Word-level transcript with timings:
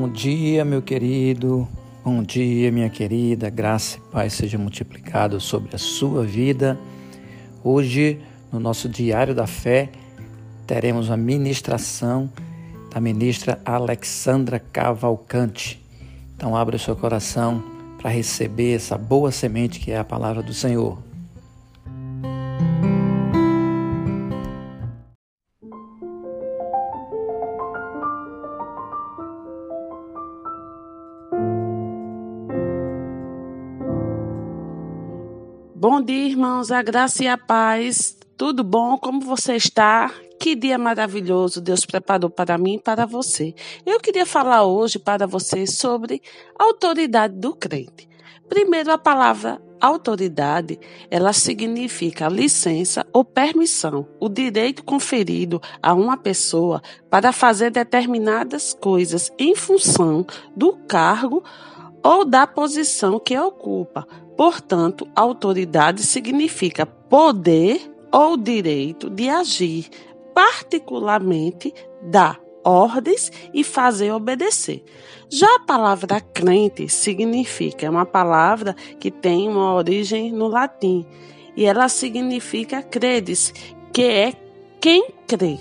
Bom 0.00 0.08
dia, 0.08 0.64
meu 0.64 0.80
querido. 0.80 1.68
Bom 2.02 2.22
dia, 2.22 2.72
minha 2.72 2.88
querida. 2.88 3.50
Graça 3.50 3.98
e 3.98 4.00
paz 4.10 4.32
seja 4.32 4.56
multiplicado 4.56 5.38
sobre 5.38 5.76
a 5.76 5.78
sua 5.78 6.24
vida. 6.24 6.80
Hoje, 7.62 8.18
no 8.50 8.58
nosso 8.58 8.88
Diário 8.88 9.34
da 9.34 9.46
Fé, 9.46 9.90
teremos 10.66 11.10
a 11.10 11.18
ministração 11.18 12.32
da 12.90 12.98
ministra 12.98 13.60
Alexandra 13.62 14.58
Cavalcante. 14.58 15.78
Então, 16.34 16.56
abra 16.56 16.76
o 16.76 16.78
seu 16.78 16.96
coração 16.96 17.62
para 18.00 18.08
receber 18.08 18.76
essa 18.76 18.96
boa 18.96 19.30
semente 19.30 19.78
que 19.78 19.90
é 19.90 19.98
a 19.98 20.04
palavra 20.04 20.42
do 20.42 20.54
Senhor. 20.54 21.09
Bom 35.80 35.98
dia, 36.02 36.26
irmãos, 36.28 36.70
a 36.70 36.82
graça 36.82 37.24
e 37.24 37.26
a 37.26 37.38
paz. 37.38 38.14
Tudo 38.36 38.62
bom? 38.62 38.98
Como 38.98 39.22
você 39.22 39.56
está? 39.56 40.12
Que 40.38 40.54
dia 40.54 40.76
maravilhoso 40.76 41.58
Deus 41.58 41.86
preparou 41.86 42.28
para 42.28 42.58
mim 42.58 42.74
e 42.74 42.78
para 42.78 43.06
você. 43.06 43.54
Eu 43.86 43.98
queria 43.98 44.26
falar 44.26 44.62
hoje 44.62 44.98
para 44.98 45.26
você 45.26 45.66
sobre 45.66 46.20
a 46.58 46.64
autoridade 46.64 47.34
do 47.34 47.54
crente. 47.54 48.06
Primeiro, 48.46 48.92
a 48.92 48.98
palavra 48.98 49.58
autoridade, 49.80 50.78
ela 51.10 51.32
significa 51.32 52.28
licença 52.28 53.06
ou 53.10 53.24
permissão, 53.24 54.06
o 54.20 54.28
direito 54.28 54.84
conferido 54.84 55.62
a 55.82 55.94
uma 55.94 56.18
pessoa 56.18 56.82
para 57.08 57.32
fazer 57.32 57.70
determinadas 57.70 58.74
coisas 58.74 59.32
em 59.38 59.56
função 59.56 60.26
do 60.54 60.74
cargo 60.86 61.42
ou 62.02 62.24
da 62.24 62.46
posição 62.46 63.18
que 63.18 63.38
ocupa. 63.38 64.06
Portanto, 64.40 65.06
autoridade 65.14 66.02
significa 66.02 66.86
poder 66.86 67.92
ou 68.10 68.38
direito 68.38 69.10
de 69.10 69.28
agir, 69.28 69.90
particularmente 70.32 71.74
dar 72.00 72.40
ordens 72.64 73.30
e 73.52 73.62
fazer 73.62 74.12
obedecer. 74.12 74.82
Já 75.28 75.56
a 75.56 75.60
palavra 75.66 76.22
crente 76.22 76.88
significa, 76.88 77.84
é 77.84 77.90
uma 77.90 78.06
palavra 78.06 78.74
que 78.98 79.10
tem 79.10 79.46
uma 79.46 79.74
origem 79.74 80.32
no 80.32 80.48
latim, 80.48 81.04
e 81.54 81.66
ela 81.66 81.86
significa 81.90 82.82
credes, 82.82 83.52
que 83.92 84.04
é 84.04 84.32
quem 84.80 85.06
crê. 85.26 85.58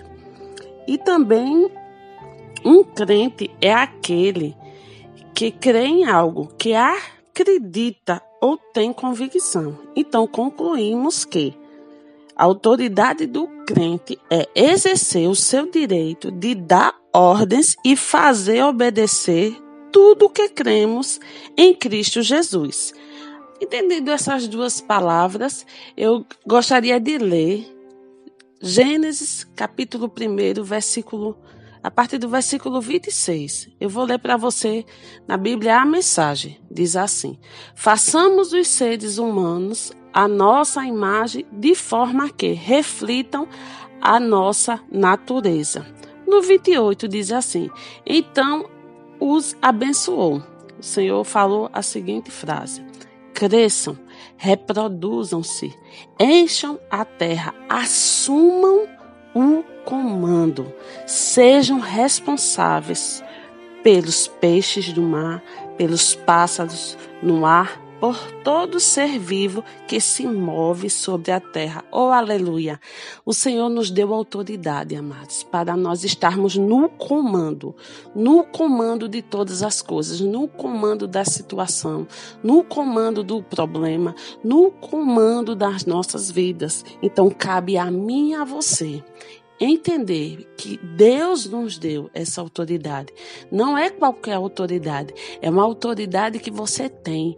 E 0.87 0.97
também 0.97 1.69
um 2.63 2.81
crente 2.85 3.51
é 3.59 3.73
aquele 3.73 4.55
que 5.35 5.51
crê 5.51 5.85
em 5.85 6.05
algo, 6.05 6.47
que 6.57 6.73
acredita 6.73 8.28
ou 8.41 8.57
tem 8.57 8.93
convicção. 8.93 9.77
Então 9.95 10.27
concluímos 10.27 11.25
que 11.25 11.53
a 12.35 12.45
autoridade 12.45 13.25
do 13.25 13.47
crente 13.65 14.17
é 14.29 14.47
exercer 14.55 15.27
o 15.27 15.35
seu 15.35 15.69
direito 15.69 16.31
de 16.31 16.55
dar 16.55 16.95
ordens 17.13 17.75
e 17.83 17.95
fazer 17.95 18.63
obedecer 18.63 19.55
tudo 19.91 20.25
o 20.25 20.29
que 20.29 20.47
cremos 20.49 21.19
em 21.57 21.75
Cristo 21.75 22.21
Jesus. 22.21 22.93
Entendendo 23.61 24.09
essas 24.09 24.47
duas 24.47 24.79
palavras, 24.79 25.65
eu 25.97 26.25
gostaria 26.47 26.97
de 26.99 27.17
ler 27.17 27.75
Gênesis 28.61 29.45
capítulo 29.55 30.09
1, 30.09 30.63
versículo 30.63 31.37
a 31.83 31.89
partir 31.89 32.17
do 32.17 32.29
versículo 32.29 32.81
26. 32.81 33.69
Eu 33.79 33.89
vou 33.89 34.03
ler 34.03 34.19
para 34.19 34.37
você 34.37 34.85
na 35.27 35.37
Bíblia 35.37 35.79
a 35.79 35.85
mensagem. 35.85 36.59
Diz 36.69 36.95
assim: 36.95 37.37
Façamos 37.73 38.53
os 38.53 38.67
seres 38.67 39.17
humanos 39.17 39.91
a 40.13 40.27
nossa 40.27 40.83
imagem 40.85 41.45
de 41.51 41.75
forma 41.75 42.29
que 42.29 42.51
reflitam 42.51 43.47
a 44.01 44.19
nossa 44.19 44.79
natureza. 44.91 45.85
No 46.27 46.41
28 46.41 47.07
diz 47.07 47.31
assim: 47.31 47.69
Então 48.05 48.69
os 49.19 49.55
abençoou. 49.61 50.43
O 50.79 50.83
Senhor 50.83 51.23
falou 51.23 51.69
a 51.73 51.81
seguinte 51.81 52.31
frase: 52.31 52.83
Cresçam, 53.33 53.97
reproduzam-se, 54.37 55.73
encham 56.19 56.79
a 56.89 57.03
terra, 57.03 57.53
assumam 57.67 58.98
o 59.33 59.63
comando. 59.85 60.73
Sejam 61.05 61.79
responsáveis 61.79 63.23
pelos 63.83 64.27
peixes 64.27 64.91
do 64.91 65.01
mar, 65.01 65.41
pelos 65.77 66.15
pássaros 66.15 66.97
no 67.21 67.45
ar, 67.45 67.79
por 67.99 68.17
todo 68.43 68.79
ser 68.79 69.19
vivo 69.19 69.63
que 69.87 69.99
se 69.99 70.25
move 70.25 70.89
sobre 70.89 71.31
a 71.31 71.39
terra. 71.39 71.83
Oh, 71.91 72.11
aleluia! 72.11 72.79
O 73.25 73.33
Senhor 73.33 73.69
nos 73.69 73.91
deu 73.91 74.13
autoridade, 74.13 74.95
amados, 74.95 75.43
para 75.43 75.75
nós 75.75 76.03
estarmos 76.03 76.55
no 76.55 76.89
comando, 76.89 77.75
no 78.15 78.43
comando 78.43 79.09
de 79.09 79.21
todas 79.21 79.61
as 79.61 79.81
coisas, 79.81 80.21
no 80.21 80.47
comando 80.47 81.07
da 81.07 81.25
situação, 81.25 82.07
no 82.43 82.63
comando 82.63 83.23
do 83.23 83.43
problema, 83.43 84.15
no 84.43 84.71
comando 84.71 85.55
das 85.55 85.85
nossas 85.85 86.31
vidas. 86.31 86.85
Então, 87.01 87.29
cabe 87.29 87.77
a 87.77 87.91
mim 87.91 88.31
e 88.31 88.35
a 88.35 88.43
você 88.45 89.03
entender 89.59 90.47
que 90.55 90.77
Deus 90.77 91.45
nos 91.45 91.77
deu 91.77 92.09
essa 92.13 92.39
autoridade. 92.39 93.13
Não 93.51 93.77
é 93.77 93.89
qualquer 93.89 94.33
autoridade, 94.33 95.13
é 95.41 95.49
uma 95.49 95.63
autoridade 95.63 96.39
que 96.39 96.49
você 96.49 96.87
tem 96.87 97.35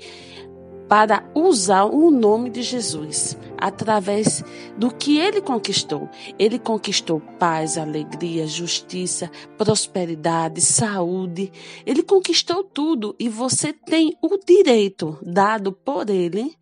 para 0.91 1.23
usar 1.33 1.85
o 1.85 2.11
nome 2.11 2.49
de 2.49 2.61
Jesus 2.61 3.37
através 3.57 4.43
do 4.77 4.93
que 4.93 5.17
ele 5.17 5.39
conquistou. 5.39 6.09
Ele 6.37 6.59
conquistou 6.59 7.21
paz, 7.39 7.77
alegria, 7.77 8.45
justiça, 8.45 9.31
prosperidade, 9.57 10.59
saúde. 10.59 11.49
Ele 11.85 12.03
conquistou 12.03 12.61
tudo 12.61 13.15
e 13.17 13.29
você 13.29 13.71
tem 13.71 14.17
o 14.21 14.37
direito 14.37 15.17
dado 15.21 15.71
por 15.71 16.09
ele 16.09 16.57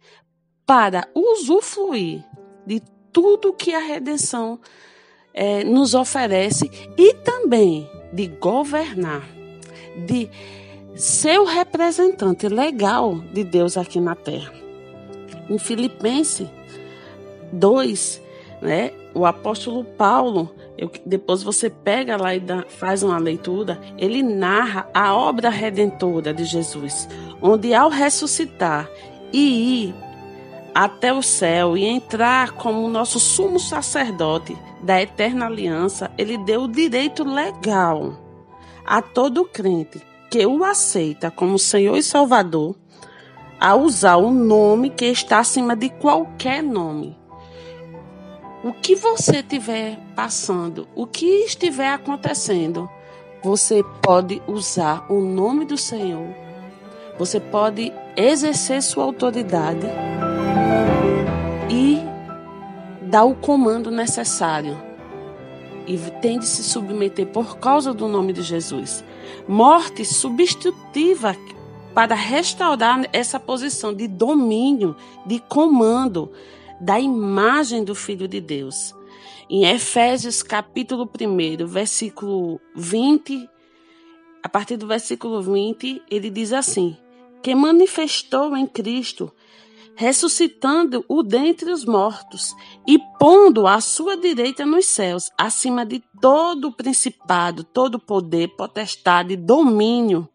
para 0.64 1.10
usufruir 1.16 2.24
de 2.68 2.84
tudo 3.12 3.52
que 3.52 3.74
a 3.74 3.80
redenção 3.80 4.60
é, 5.34 5.64
nos 5.64 5.96
oferece 5.96 6.70
e 6.96 7.16
também 7.16 7.90
de 8.14 8.28
governar, 8.28 9.28
de 10.06 10.30
ser 10.96 11.40
o 11.40 11.46
representante 11.46 12.48
legal 12.48 13.20
de 13.34 13.44
Deus 13.44 13.78
aqui 13.78 14.00
na 14.00 14.16
terra. 14.16 14.54
Em 15.50 15.58
Filipenses 15.58 16.48
2, 17.52 18.22
né, 18.62 18.92
o 19.14 19.26
apóstolo 19.26 19.84
Paulo, 19.84 20.54
eu, 20.78 20.92
depois 21.06 21.42
você 21.42 21.70
pega 21.70 22.18
lá 22.18 22.36
e 22.36 22.40
dá, 22.40 22.64
faz 22.68 23.02
uma 23.02 23.18
leitura, 23.18 23.80
ele 23.98 24.22
narra 24.22 24.88
a 24.94 25.16
obra 25.16 25.50
redentora 25.50 26.34
de 26.34 26.44
Jesus, 26.44 27.08
onde 27.42 27.74
ao 27.74 27.90
ressuscitar 27.90 28.90
e 29.34 29.86
ir 29.86 29.96
até 30.74 31.12
o 31.12 31.22
céu 31.22 31.76
e 31.76 31.86
entrar 31.86 32.52
como 32.52 32.88
nosso 32.88 33.20
sumo 33.20 33.60
sacerdote 33.60 34.56
da 34.82 35.02
eterna 35.02 35.48
aliança, 35.48 36.12
ele 36.18 36.38
deu 36.38 36.64
o 36.64 36.68
direito 36.68 37.24
legal 37.24 38.14
a 38.86 39.02
todo 39.02 39.46
crente 39.46 40.09
que 40.30 40.46
o 40.46 40.64
aceita 40.64 41.32
como 41.32 41.58
Senhor 41.58 41.98
e 41.98 42.04
Salvador 42.04 42.76
a 43.60 43.76
usar 43.76 44.18
o 44.18 44.32
nome 44.32 44.90
que 44.90 45.06
está 45.06 45.40
acima 45.40 45.76
de 45.76 45.90
qualquer 45.90 46.62
nome. 46.64 47.18
O 48.64 48.72
que 48.72 48.96
você 48.96 49.38
estiver 49.38 49.98
passando, 50.16 50.88
o 50.96 51.08
que 51.08 51.26
estiver 51.46 51.90
acontecendo, 51.90 52.90
você 53.44 53.84
pode 54.02 54.42
usar 54.48 55.12
o 55.12 55.20
nome 55.20 55.66
do 55.66 55.78
Senhor. 55.78 56.28
Você 57.18 57.40
pode 57.40 57.92
exercer 58.16 58.82
sua 58.82 59.04
autoridade 59.04 59.88
e 61.70 62.00
dar 63.02 63.24
o 63.24 63.36
comando 63.36 63.90
necessário. 63.90 64.78
E 65.88 65.98
tem 66.22 66.38
de 66.38 66.46
se 66.46 66.64
submeter 66.64 67.28
por 67.28 67.58
causa 67.58 67.94
do 67.94 68.08
nome 68.08 68.32
de 68.32 68.42
Jesus 68.42 69.04
morte 69.48 70.06
substitutiva 70.06 71.36
para 71.94 72.16
restaurar 72.16 73.10
essa 73.12 73.40
posição 73.40 73.94
de 73.94 74.08
domínio, 74.08 74.96
de 75.26 75.40
comando 75.40 76.32
da 76.80 77.00
imagem 77.00 77.84
do 77.84 77.94
Filho 77.96 78.28
de 78.28 78.40
Deus. 78.40 78.96
Em 79.50 79.66
Efésios 79.66 80.44
capítulo 80.44 81.10
1, 81.20 81.66
versículo 81.66 82.62
20, 82.76 83.50
a 84.44 84.48
partir 84.48 84.78
do 84.78 84.88
versículo 84.88 85.42
20, 85.42 86.04
ele 86.10 86.30
diz 86.30 86.54
assim: 86.54 86.96
que 87.42 87.56
manifestou 87.56 88.56
em 88.56 88.66
Cristo 88.68 89.32
ressuscitando-o 90.00 91.22
dentre 91.22 91.70
os 91.74 91.84
mortos 91.84 92.56
e 92.88 92.98
pondo 93.20 93.68
à 93.68 93.82
sua 93.82 94.16
direita 94.16 94.66
nos 94.66 94.86
céus, 94.86 95.30
acima 95.38 95.86
de 95.86 96.02
todo 96.22 96.70
o 96.70 96.72
principado, 96.74 97.66
todo 97.66 98.00
poder, 98.00 98.48
potestade, 98.56 99.36
domínio 99.36 100.26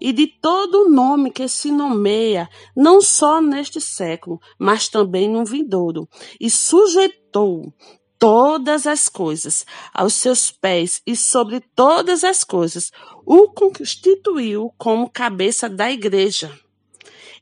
e 0.00 0.12
de 0.12 0.26
todo 0.26 0.82
o 0.82 0.90
nome 0.90 1.30
que 1.30 1.46
se 1.46 1.70
nomeia, 1.70 2.48
não 2.76 3.00
só 3.00 3.40
neste 3.40 3.80
século, 3.80 4.40
mas 4.58 4.88
também 4.88 5.28
no 5.28 5.44
vindouro, 5.44 6.08
e 6.40 6.50
sujeitou 6.50 7.72
todas 8.18 8.88
as 8.88 9.08
coisas 9.08 9.64
aos 9.94 10.14
seus 10.14 10.50
pés 10.50 11.00
e 11.06 11.14
sobre 11.14 11.60
todas 11.76 12.24
as 12.24 12.42
coisas 12.42 12.90
o 13.24 13.50
constituiu 13.50 14.74
como 14.76 15.08
cabeça 15.08 15.68
da 15.68 15.92
igreja 15.92 16.50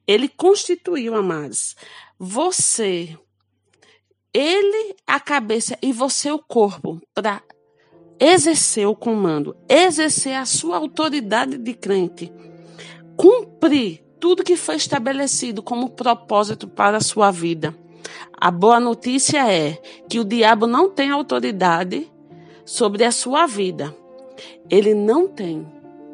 ele 0.07 0.29
constituiu, 0.29 1.15
amados, 1.15 1.75
você, 2.19 3.17
ele 4.33 4.97
a 5.07 5.19
cabeça 5.19 5.79
e 5.81 5.93
você 5.93 6.31
o 6.31 6.39
corpo 6.39 7.01
para 7.15 7.43
exercer 8.19 8.87
o 8.87 8.95
comando, 8.95 9.57
exercer 9.69 10.35
a 10.35 10.45
sua 10.45 10.77
autoridade 10.77 11.59
de 11.59 11.75
crente, 11.75 12.33
cumprir 13.17 14.05
tudo 14.21 14.45
que 14.45 14.57
foi 14.57 14.77
estabelecido 14.77 15.63
como 15.63 15.91
propósito 15.91 16.67
para 16.69 16.99
a 16.99 17.03
sua 17.03 17.31
vida. 17.31 17.77
A 18.33 18.51
boa 18.51 18.81
notícia 18.81 19.51
é 19.53 19.73
que 20.09 20.19
o 20.19 20.25
diabo 20.25 20.67
não 20.67 20.91
tem 20.91 21.11
autoridade 21.11 22.11
sobre 22.65 23.05
a 23.05 23.13
sua 23.13 23.47
vida. 23.47 23.95
Ele 24.71 24.95
não 24.95 25.29
tem, 25.29 25.67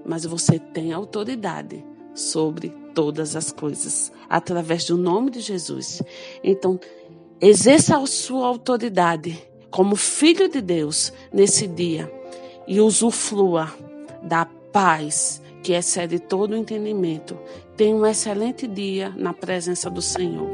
mas 0.04 0.24
você 0.24 0.58
tem 0.58 0.92
autoridade 0.92 1.84
sobre 2.14 2.79
todas 2.94 3.36
as 3.36 3.50
coisas, 3.52 4.12
através 4.28 4.84
do 4.84 4.96
nome 4.96 5.30
de 5.30 5.40
Jesus. 5.40 6.02
Então, 6.42 6.78
exerça 7.40 7.96
a 7.96 8.06
sua 8.06 8.46
autoridade 8.46 9.42
como 9.70 9.96
filho 9.96 10.48
de 10.48 10.60
Deus 10.60 11.12
nesse 11.32 11.66
dia 11.66 12.12
e 12.66 12.80
usufrua 12.80 13.72
da 14.22 14.44
paz 14.44 15.40
que 15.62 15.72
excede 15.72 16.18
todo 16.18 16.52
o 16.52 16.56
entendimento. 16.56 17.38
Tenha 17.76 17.94
um 17.94 18.06
excelente 18.06 18.66
dia 18.66 19.12
na 19.16 19.32
presença 19.32 19.90
do 19.90 20.02
Senhor. 20.02 20.48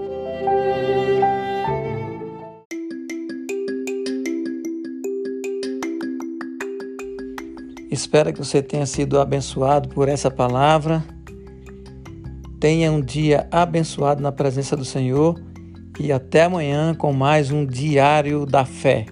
Espero 7.91 8.32
que 8.32 8.39
você 8.39 8.62
tenha 8.62 8.85
sido 8.85 9.19
abençoado 9.19 9.89
por 9.89 10.09
essa 10.09 10.31
palavra 10.31 11.03
Tenha 12.67 12.91
um 12.91 13.01
dia 13.01 13.47
abençoado 13.49 14.21
na 14.21 14.33
presença 14.33 14.77
do 14.77 14.85
Senhor 14.85 15.41
e 16.01 16.11
até 16.11 16.43
amanhã 16.43 16.97
com 16.97 17.13
mais 17.13 17.53
um 17.53 17.65
Diário 17.65 18.45
da 18.45 18.65
Fé. 18.65 19.07